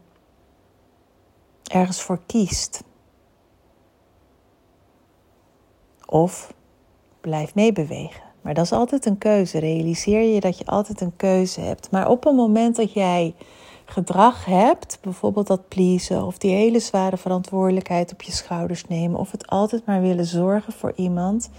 ergens 1.64 2.02
voor 2.02 2.20
kiest. 2.26 2.84
Of 6.06 6.54
blijf 7.22 7.56
meebewegen. 7.56 8.31
Maar 8.42 8.54
dat 8.54 8.66
is 8.66 8.72
altijd 8.72 9.06
een 9.06 9.18
keuze. 9.18 9.60
Realiseer 9.60 10.34
je 10.34 10.40
dat 10.40 10.58
je 10.58 10.66
altijd 10.66 11.02
een 11.02 11.16
keuze 11.16 11.62
hebt. 11.62 11.92
Maar 11.92 12.10
op 12.10 12.26
een 12.26 12.36
moment 12.36 12.76
dat 12.76 12.94
jij 12.94 13.34
gedrag 13.86 14.46
hebt, 14.46 14.98
bijvoorbeeld 15.02 15.48
dat 15.48 15.68
pleasen 15.68 16.26
of 16.26 16.38
die 16.38 16.56
hele 16.56 16.80
zware 16.80 17.18
verantwoordelijkheid 17.18 18.14
op 18.14 18.22
je 18.22 18.32
schouders 18.32 18.88
nemen 18.88 19.20
of 19.20 19.32
het 19.32 19.48
altijd 19.48 19.86
maar 19.86 20.02
willen 20.02 20.26
zorgen 20.26 20.74
voor 20.74 20.94
iemand, 20.96 21.50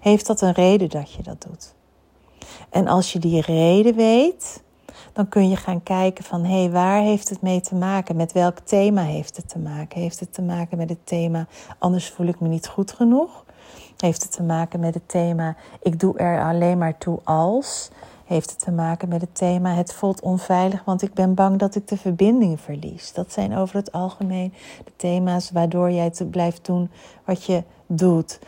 heeft 0.00 0.26
dat 0.26 0.40
een 0.40 0.52
reden 0.52 0.88
dat 0.88 1.12
je 1.12 1.22
dat 1.22 1.42
doet. 1.48 1.74
En 2.70 2.86
als 2.86 3.12
je 3.12 3.18
die 3.18 3.40
reden 3.40 3.94
weet, 3.94 4.62
dan 5.12 5.28
kun 5.28 5.48
je 5.48 5.56
gaan 5.56 5.82
kijken 5.82 6.24
van 6.24 6.44
hé, 6.44 6.60
hey, 6.60 6.70
waar 6.70 7.02
heeft 7.02 7.28
het 7.28 7.42
mee 7.42 7.60
te 7.60 7.74
maken? 7.74 8.16
Met 8.16 8.32
welk 8.32 8.58
thema 8.58 9.02
heeft 9.02 9.36
het 9.36 9.48
te 9.48 9.58
maken? 9.58 10.00
Heeft 10.00 10.20
het 10.20 10.32
te 10.32 10.42
maken 10.42 10.78
met 10.78 10.88
het 10.88 11.06
thema 11.06 11.46
anders 11.78 12.08
voel 12.10 12.26
ik 12.26 12.40
me 12.40 12.48
niet 12.48 12.68
goed 12.68 12.92
genoeg? 12.92 13.44
Heeft 14.00 14.22
het 14.22 14.32
te 14.32 14.42
maken 14.42 14.80
met 14.80 14.94
het 14.94 15.08
thema 15.08 15.56
ik 15.82 16.00
doe 16.00 16.18
er 16.18 16.44
alleen 16.44 16.78
maar 16.78 16.98
toe 16.98 17.18
als? 17.24 17.90
Heeft 18.24 18.50
het 18.50 18.60
te 18.60 18.70
maken 18.70 19.08
met 19.08 19.20
het 19.20 19.34
thema 19.34 19.74
het 19.74 19.92
voelt 19.92 20.20
onveilig, 20.20 20.84
want 20.84 21.02
ik 21.02 21.14
ben 21.14 21.34
bang 21.34 21.58
dat 21.58 21.74
ik 21.74 21.88
de 21.88 21.96
verbinding 21.96 22.60
verlies. 22.60 23.12
Dat 23.12 23.32
zijn 23.32 23.56
over 23.56 23.76
het 23.76 23.92
algemeen 23.92 24.52
de 24.84 24.92
thema's 24.96 25.50
waardoor 25.50 25.90
jij 25.90 26.10
te 26.10 26.24
blijft 26.24 26.66
doen 26.66 26.90
wat 27.24 27.44
je 27.44 27.62
doet. 27.86 28.38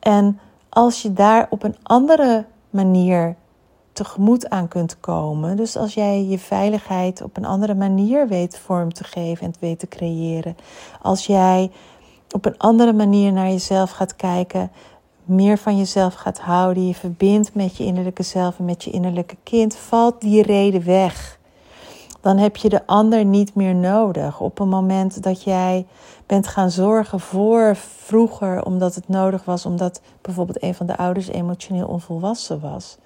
En 0.00 0.40
als 0.68 1.02
je 1.02 1.12
daar 1.12 1.46
op 1.50 1.62
een 1.62 1.76
andere 1.82 2.44
manier 2.70 3.36
tegemoet 3.96 4.50
aan 4.50 4.68
kunt 4.68 5.00
komen. 5.00 5.56
Dus 5.56 5.76
als 5.76 5.94
jij 5.94 6.24
je 6.24 6.38
veiligheid 6.38 7.22
op 7.22 7.36
een 7.36 7.44
andere 7.44 7.74
manier 7.74 8.28
weet 8.28 8.58
vorm 8.58 8.92
te 8.92 9.04
geven 9.04 9.46
en 9.46 9.54
weet 9.60 9.78
te 9.78 9.88
creëren. 9.88 10.56
Als 11.02 11.26
jij 11.26 11.70
op 12.30 12.44
een 12.44 12.58
andere 12.58 12.92
manier 12.92 13.32
naar 13.32 13.48
jezelf 13.48 13.90
gaat 13.90 14.16
kijken, 14.16 14.70
meer 15.26 15.58
van 15.58 15.78
jezelf 15.78 16.14
gaat 16.14 16.38
houden, 16.38 16.86
je 16.86 16.94
verbindt 16.94 17.54
met 17.54 17.76
je 17.76 17.84
innerlijke 17.84 18.22
zelf 18.22 18.58
en 18.58 18.64
met 18.64 18.84
je 18.84 18.90
innerlijke 18.90 19.36
kind, 19.42 19.76
valt 19.76 20.20
die 20.20 20.42
reden 20.42 20.84
weg. 20.84 21.38
Dan 22.20 22.38
heb 22.38 22.56
je 22.56 22.68
de 22.68 22.86
ander 22.86 23.24
niet 23.24 23.54
meer 23.54 23.74
nodig. 23.74 24.40
Op 24.40 24.58
een 24.58 24.68
moment 24.68 25.22
dat 25.22 25.42
jij 25.42 25.86
bent 26.26 26.46
gaan 26.46 26.70
zorgen 26.70 27.20
voor 27.20 27.76
vroeger, 27.76 28.64
omdat 28.64 28.94
het 28.94 29.08
nodig 29.08 29.44
was, 29.44 29.66
omdat 29.66 30.00
bijvoorbeeld 30.20 30.62
een 30.62 30.74
van 30.74 30.86
de 30.86 30.96
ouders 30.96 31.28
emotioneel 31.28 31.86
onvolwassen 31.86 32.60
was. 32.60 32.98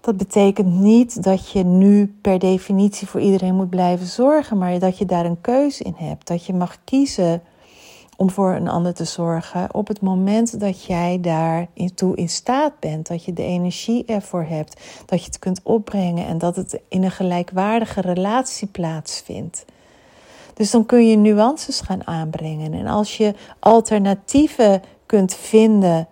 Dat 0.00 0.16
betekent 0.16 0.80
niet 0.80 1.22
dat 1.22 1.50
je 1.50 1.64
nu 1.64 2.16
per 2.20 2.38
definitie 2.38 3.06
voor 3.06 3.20
iedereen 3.20 3.54
moet 3.54 3.70
blijven 3.70 4.06
zorgen, 4.06 4.58
maar 4.58 4.78
dat 4.78 4.98
je 4.98 5.04
daar 5.04 5.24
een 5.24 5.40
keuze 5.40 5.84
in 5.84 5.94
hebt. 5.96 6.26
Dat 6.26 6.44
je 6.44 6.54
mag 6.54 6.76
kiezen 6.84 7.42
om 8.16 8.30
voor 8.30 8.54
een 8.54 8.68
ander 8.68 8.94
te 8.94 9.04
zorgen 9.04 9.74
op 9.74 9.88
het 9.88 10.00
moment 10.00 10.60
dat 10.60 10.84
jij 10.84 11.18
daar 11.20 11.66
toe 11.94 12.16
in 12.16 12.28
staat 12.28 12.80
bent, 12.80 13.06
dat 13.08 13.24
je 13.24 13.32
de 13.32 13.42
energie 13.42 14.04
ervoor 14.04 14.44
hebt, 14.44 14.80
dat 15.06 15.20
je 15.20 15.26
het 15.26 15.38
kunt 15.38 15.60
opbrengen 15.62 16.26
en 16.26 16.38
dat 16.38 16.56
het 16.56 16.80
in 16.88 17.04
een 17.04 17.10
gelijkwaardige 17.10 18.00
relatie 18.00 18.68
plaatsvindt. 18.68 19.64
Dus 20.54 20.70
dan 20.70 20.86
kun 20.86 21.08
je 21.08 21.16
nuances 21.16 21.80
gaan 21.80 22.06
aanbrengen. 22.06 22.72
En 22.72 22.86
als 22.86 23.16
je 23.16 23.34
alternatieven 23.58 24.82
kunt 25.06 25.34
vinden 25.34 26.08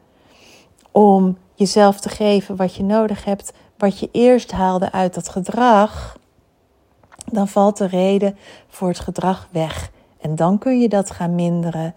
om 0.90 1.38
jezelf 1.54 2.00
te 2.00 2.08
geven 2.08 2.56
wat 2.56 2.74
je 2.74 2.82
nodig 2.82 3.24
hebt, 3.24 3.52
wat 3.78 3.98
je 3.98 4.08
eerst 4.12 4.50
haalde 4.50 4.92
uit 4.92 5.14
dat 5.14 5.28
gedrag, 5.28 6.18
dan 7.32 7.48
valt 7.48 7.76
de 7.76 7.86
reden 7.86 8.36
voor 8.68 8.88
het 8.88 8.98
gedrag 8.98 9.48
weg. 9.50 9.90
En 10.24 10.34
dan 10.34 10.58
kun 10.58 10.80
je 10.80 10.88
dat 10.88 11.10
gaan 11.10 11.34
minderen. 11.34 11.94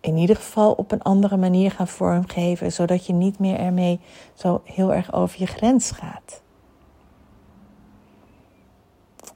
In 0.00 0.16
ieder 0.16 0.36
geval 0.36 0.72
op 0.72 0.92
een 0.92 1.02
andere 1.02 1.36
manier 1.36 1.70
gaan 1.70 1.88
vormgeven, 1.88 2.72
zodat 2.72 3.06
je 3.06 3.12
niet 3.12 3.38
meer 3.38 3.58
ermee 3.58 4.00
zo 4.34 4.60
heel 4.64 4.94
erg 4.94 5.12
over 5.12 5.40
je 5.40 5.46
grens 5.46 5.90
gaat. 5.90 6.42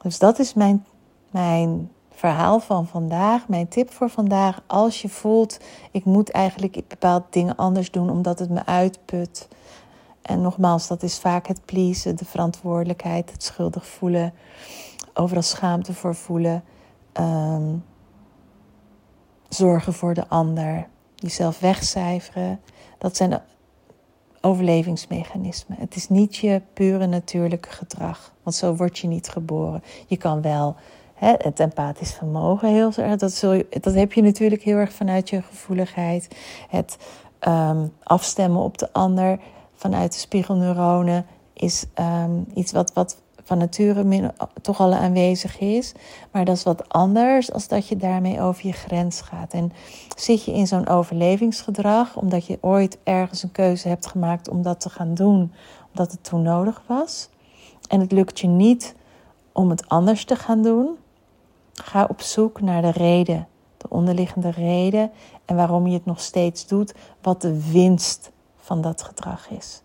Dus 0.02 0.18
dat 0.18 0.38
is 0.38 0.54
mijn, 0.54 0.86
mijn 1.30 1.90
verhaal 2.10 2.60
van 2.60 2.86
vandaag, 2.86 3.48
mijn 3.48 3.68
tip 3.68 3.92
voor 3.92 4.10
vandaag. 4.10 4.62
Als 4.66 5.02
je 5.02 5.08
voelt, 5.08 5.58
ik 5.90 6.04
moet 6.04 6.30
eigenlijk 6.30 6.88
bepaalde 6.88 7.26
dingen 7.30 7.56
anders 7.56 7.90
doen 7.90 8.10
omdat 8.10 8.38
het 8.38 8.50
me 8.50 8.66
uitput. 8.66 9.48
En 10.22 10.40
nogmaals, 10.40 10.86
dat 10.86 11.02
is 11.02 11.18
vaak 11.18 11.46
het 11.46 11.64
pleasen, 11.64 12.16
de 12.16 12.24
verantwoordelijkheid, 12.24 13.32
het 13.32 13.42
schuldig 13.42 13.86
voelen, 13.86 14.34
overal 15.14 15.42
schaamte 15.42 15.94
voor 15.94 16.14
voelen. 16.14 16.64
Um, 17.20 17.84
zorgen 19.54 19.92
voor 19.92 20.14
de 20.14 20.28
ander, 20.28 20.86
jezelf 21.14 21.60
wegcijferen. 21.60 22.60
Dat 22.98 23.16
zijn 23.16 23.40
overlevingsmechanismen. 24.40 25.76
Het 25.80 25.96
is 25.96 26.08
niet 26.08 26.36
je 26.36 26.62
pure 26.72 27.06
natuurlijke 27.06 27.70
gedrag, 27.70 28.32
want 28.42 28.56
zo 28.56 28.74
word 28.74 28.98
je 28.98 29.06
niet 29.06 29.28
geboren. 29.28 29.82
Je 30.06 30.16
kan 30.16 30.42
wel 30.42 30.76
hè, 31.14 31.34
het 31.38 31.60
empathisch 31.60 32.14
vermogen 32.14 32.68
heel 32.68 32.92
erg, 32.96 33.16
dat, 33.16 33.32
zul 33.32 33.52
je, 33.52 33.66
dat 33.80 33.94
heb 33.94 34.12
je 34.12 34.22
natuurlijk 34.22 34.62
heel 34.62 34.76
erg 34.76 34.92
vanuit 34.92 35.30
je 35.30 35.42
gevoeligheid. 35.42 36.28
Het 36.68 36.96
um, 37.48 37.92
afstemmen 38.02 38.62
op 38.62 38.78
de 38.78 38.92
ander 38.92 39.38
vanuit 39.74 40.12
de 40.12 40.18
spiegelneuronen 40.18 41.26
is 41.52 41.84
um, 42.00 42.46
iets 42.54 42.72
wat, 42.72 42.92
wat 42.92 43.22
van 43.52 43.60
nature 43.60 44.32
toch 44.62 44.80
al 44.80 44.94
aanwezig 44.94 45.58
is. 45.58 45.92
Maar 46.30 46.44
dat 46.44 46.56
is 46.56 46.62
wat 46.62 46.88
anders 46.88 47.52
als 47.52 47.68
dat 47.68 47.88
je 47.88 47.96
daarmee 47.96 48.40
over 48.40 48.66
je 48.66 48.72
grens 48.72 49.20
gaat. 49.20 49.52
En 49.52 49.72
zit 50.16 50.44
je 50.44 50.52
in 50.52 50.66
zo'n 50.66 50.88
overlevingsgedrag 50.88 52.16
omdat 52.16 52.46
je 52.46 52.58
ooit 52.60 52.98
ergens 53.04 53.42
een 53.42 53.52
keuze 53.52 53.88
hebt 53.88 54.06
gemaakt 54.06 54.48
om 54.48 54.62
dat 54.62 54.80
te 54.80 54.90
gaan 54.90 55.14
doen, 55.14 55.52
omdat 55.90 56.12
het 56.12 56.24
toen 56.24 56.42
nodig 56.42 56.82
was. 56.86 57.28
En 57.88 58.00
het 58.00 58.12
lukt 58.12 58.40
je 58.40 58.46
niet 58.46 58.94
om 59.52 59.70
het 59.70 59.88
anders 59.88 60.24
te 60.24 60.36
gaan 60.36 60.62
doen. 60.62 60.96
Ga 61.72 62.06
op 62.08 62.20
zoek 62.20 62.60
naar 62.60 62.82
de 62.82 62.90
reden, 62.90 63.48
de 63.76 63.86
onderliggende 63.88 64.50
reden 64.50 65.10
en 65.44 65.56
waarom 65.56 65.86
je 65.86 65.94
het 65.94 66.04
nog 66.04 66.20
steeds 66.20 66.66
doet, 66.66 66.94
wat 67.22 67.40
de 67.40 67.70
winst 67.70 68.30
van 68.56 68.80
dat 68.80 69.02
gedrag 69.02 69.50
is. 69.50 69.82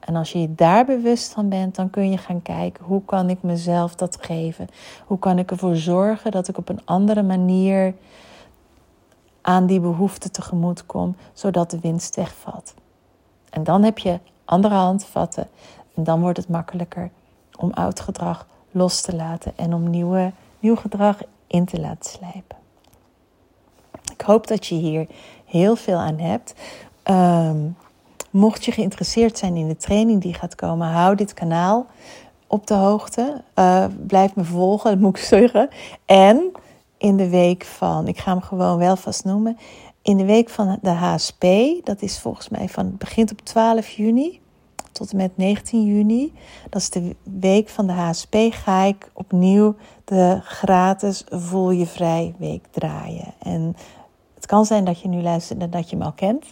En, 0.00 0.16
als 0.16 0.32
je 0.32 0.40
je 0.40 0.54
daar 0.54 0.84
bewust 0.84 1.32
van 1.32 1.48
bent, 1.48 1.74
dan 1.74 1.90
kun 1.90 2.10
je 2.10 2.18
gaan 2.18 2.42
kijken 2.42 2.84
hoe 2.84 3.04
kan 3.04 3.30
ik 3.30 3.42
mezelf 3.42 3.94
dat 3.94 4.18
geven? 4.20 4.68
Hoe 5.06 5.18
kan 5.18 5.38
ik 5.38 5.50
ervoor 5.50 5.76
zorgen 5.76 6.30
dat 6.30 6.48
ik 6.48 6.58
op 6.58 6.68
een 6.68 6.80
andere 6.84 7.22
manier 7.22 7.94
aan 9.42 9.66
die 9.66 9.80
behoefte 9.80 10.30
tegemoet 10.30 10.86
kom, 10.86 11.16
zodat 11.32 11.70
de 11.70 11.80
winst 11.80 12.16
wegvalt. 12.16 12.74
En 13.50 13.64
dan 13.64 13.82
heb 13.82 13.98
je 13.98 14.18
andere 14.44 14.74
handvatten 14.74 15.48
en 15.94 16.04
dan 16.04 16.20
wordt 16.20 16.38
het 16.38 16.48
makkelijker 16.48 17.10
om 17.58 17.70
oud 17.72 18.00
gedrag 18.00 18.46
los 18.70 19.00
te 19.00 19.16
laten 19.16 19.52
en 19.56 19.74
om 19.74 19.90
nieuwe, 19.90 20.32
nieuw 20.60 20.76
gedrag 20.76 21.18
in 21.46 21.64
te 21.64 21.80
laten 21.80 22.10
slijpen. 22.10 22.56
Ik 24.12 24.20
hoop 24.20 24.46
dat 24.46 24.66
je 24.66 24.74
hier 24.74 25.06
heel 25.44 25.76
veel 25.76 25.98
aan 25.98 26.18
hebt. 26.18 26.54
Um, 27.04 27.76
Mocht 28.32 28.64
je 28.64 28.72
geïnteresseerd 28.72 29.38
zijn 29.38 29.56
in 29.56 29.68
de 29.68 29.76
training 29.76 30.22
die 30.22 30.34
gaat 30.34 30.54
komen, 30.54 30.88
hou 30.88 31.16
dit 31.16 31.34
kanaal 31.34 31.86
op 32.46 32.66
de 32.66 32.74
hoogte. 32.74 33.42
Uh, 33.58 33.84
blijf 34.06 34.34
me 34.34 34.44
volgen, 34.44 34.90
dat 34.90 35.00
moet 35.00 35.16
ik 35.16 35.22
zeggen. 35.24 35.68
En 36.04 36.52
in 36.98 37.16
de 37.16 37.28
week 37.28 37.64
van, 37.64 38.08
ik 38.08 38.18
ga 38.18 38.32
hem 38.32 38.40
gewoon 38.40 38.78
wel 38.78 38.96
vast 38.96 39.24
noemen, 39.24 39.58
in 40.02 40.16
de 40.16 40.24
week 40.24 40.48
van 40.48 40.78
de 40.82 40.90
HSP, 40.90 41.44
dat 41.84 42.02
is 42.02 42.20
volgens 42.20 42.48
mij 42.48 42.68
van, 42.68 42.96
begint 42.98 43.32
op 43.32 43.40
12 43.40 43.88
juni 43.88 44.40
tot 44.92 45.10
en 45.10 45.16
met 45.16 45.36
19 45.36 45.84
juni. 45.84 46.32
Dat 46.70 46.80
is 46.80 46.90
de 46.90 47.16
week 47.40 47.68
van 47.68 47.86
de 47.86 47.92
HSP, 47.92 48.36
ga 48.50 48.82
ik 48.82 49.10
opnieuw 49.12 49.74
de 50.04 50.40
gratis 50.42 51.24
Voel 51.30 51.70
je 51.70 51.86
Vrij 51.86 52.34
week 52.38 52.64
draaien. 52.70 53.34
En 53.38 53.76
het 54.34 54.46
kan 54.46 54.64
zijn 54.64 54.84
dat 54.84 55.00
je 55.00 55.08
nu 55.08 55.22
luistert 55.22 55.60
en 55.60 55.70
dat 55.70 55.90
je 55.90 55.96
hem 55.96 56.04
al 56.04 56.12
kent. 56.12 56.44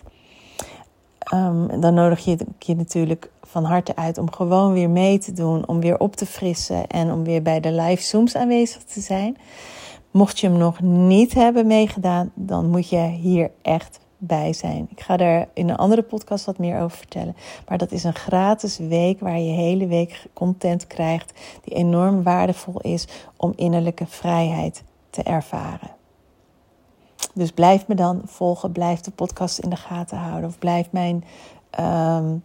Um, 1.35 1.81
dan 1.81 1.95
nodig 1.95 2.25
je 2.25 2.39
je 2.59 2.77
natuurlijk 2.77 3.31
van 3.43 3.65
harte 3.65 3.97
uit 3.97 4.19
om 4.19 4.33
gewoon 4.33 4.73
weer 4.73 4.91
mee 4.91 5.19
te 5.19 5.33
doen, 5.33 5.69
om 5.69 5.81
weer 5.81 5.99
op 5.99 6.17
te 6.17 6.27
frissen 6.27 6.87
en 6.87 7.13
om 7.13 7.25
weer 7.25 7.43
bij 7.43 7.61
de 7.61 7.73
live 7.73 8.03
Zooms 8.03 8.37
aanwezig 8.37 8.83
te 8.83 9.01
zijn. 9.01 9.37
Mocht 10.11 10.41
je 10.41 10.49
hem 10.49 10.59
nog 10.59 10.81
niet 10.81 11.35
hebben 11.35 11.67
meegedaan, 11.67 12.31
dan 12.35 12.71
moet 12.71 12.89
je 12.89 13.01
hier 13.01 13.51
echt 13.63 14.01
bij 14.19 14.53
zijn. 14.53 14.89
Ik 14.91 15.01
ga 15.01 15.17
daar 15.17 15.49
in 15.55 15.69
een 15.69 15.77
andere 15.77 16.03
podcast 16.03 16.45
wat 16.45 16.59
meer 16.59 16.81
over 16.81 16.97
vertellen. 16.97 17.37
Maar 17.69 17.79
dat 17.79 17.93
is 17.93 18.05
een 18.05 18.15
gratis 18.15 18.79
week 18.79 19.21
waar 19.21 19.39
je 19.39 19.53
hele 19.53 19.87
week 19.87 20.27
content 20.33 20.87
krijgt 20.87 21.33
die 21.65 21.75
enorm 21.75 22.23
waardevol 22.23 22.81
is 22.81 23.09
om 23.37 23.53
innerlijke 23.57 24.07
vrijheid 24.07 24.83
te 25.11 25.23
ervaren. 25.23 25.99
Dus 27.35 27.51
blijf 27.51 27.87
me 27.87 27.95
dan 27.95 28.23
volgen, 28.25 28.73
blijf 28.73 29.01
de 29.01 29.11
podcast 29.11 29.59
in 29.59 29.71
de 29.71 29.77
gaten 29.77 30.19
houden 30.19 30.49
of 30.49 30.59
blijf 30.59 30.93
mijn 30.93 31.25
um, 31.81 32.45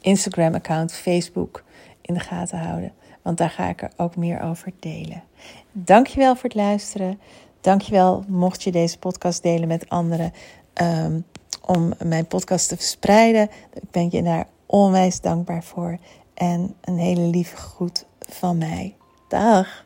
Instagram-account, 0.00 0.92
Facebook 0.92 1.64
in 2.00 2.14
de 2.14 2.20
gaten 2.20 2.58
houden. 2.58 2.92
Want 3.22 3.38
daar 3.38 3.50
ga 3.50 3.68
ik 3.68 3.82
er 3.82 3.90
ook 3.96 4.16
meer 4.16 4.40
over 4.40 4.72
delen. 4.80 5.22
Dankjewel 5.72 6.34
voor 6.34 6.44
het 6.44 6.54
luisteren. 6.54 7.20
Dankjewel 7.60 8.24
mocht 8.28 8.62
je 8.62 8.72
deze 8.72 8.98
podcast 8.98 9.42
delen 9.42 9.68
met 9.68 9.88
anderen. 9.88 10.32
Um, 10.82 11.24
om 11.66 11.92
mijn 12.04 12.26
podcast 12.26 12.68
te 12.68 12.76
verspreiden. 12.76 13.50
Ik 13.72 13.90
ben 13.90 14.08
je 14.10 14.22
daar 14.22 14.46
onwijs 14.66 15.20
dankbaar 15.20 15.64
voor. 15.64 15.98
En 16.34 16.74
een 16.80 16.98
hele 16.98 17.20
lieve 17.20 17.56
groet 17.56 18.06
van 18.18 18.58
mij. 18.58 18.96
Dag. 19.28 19.85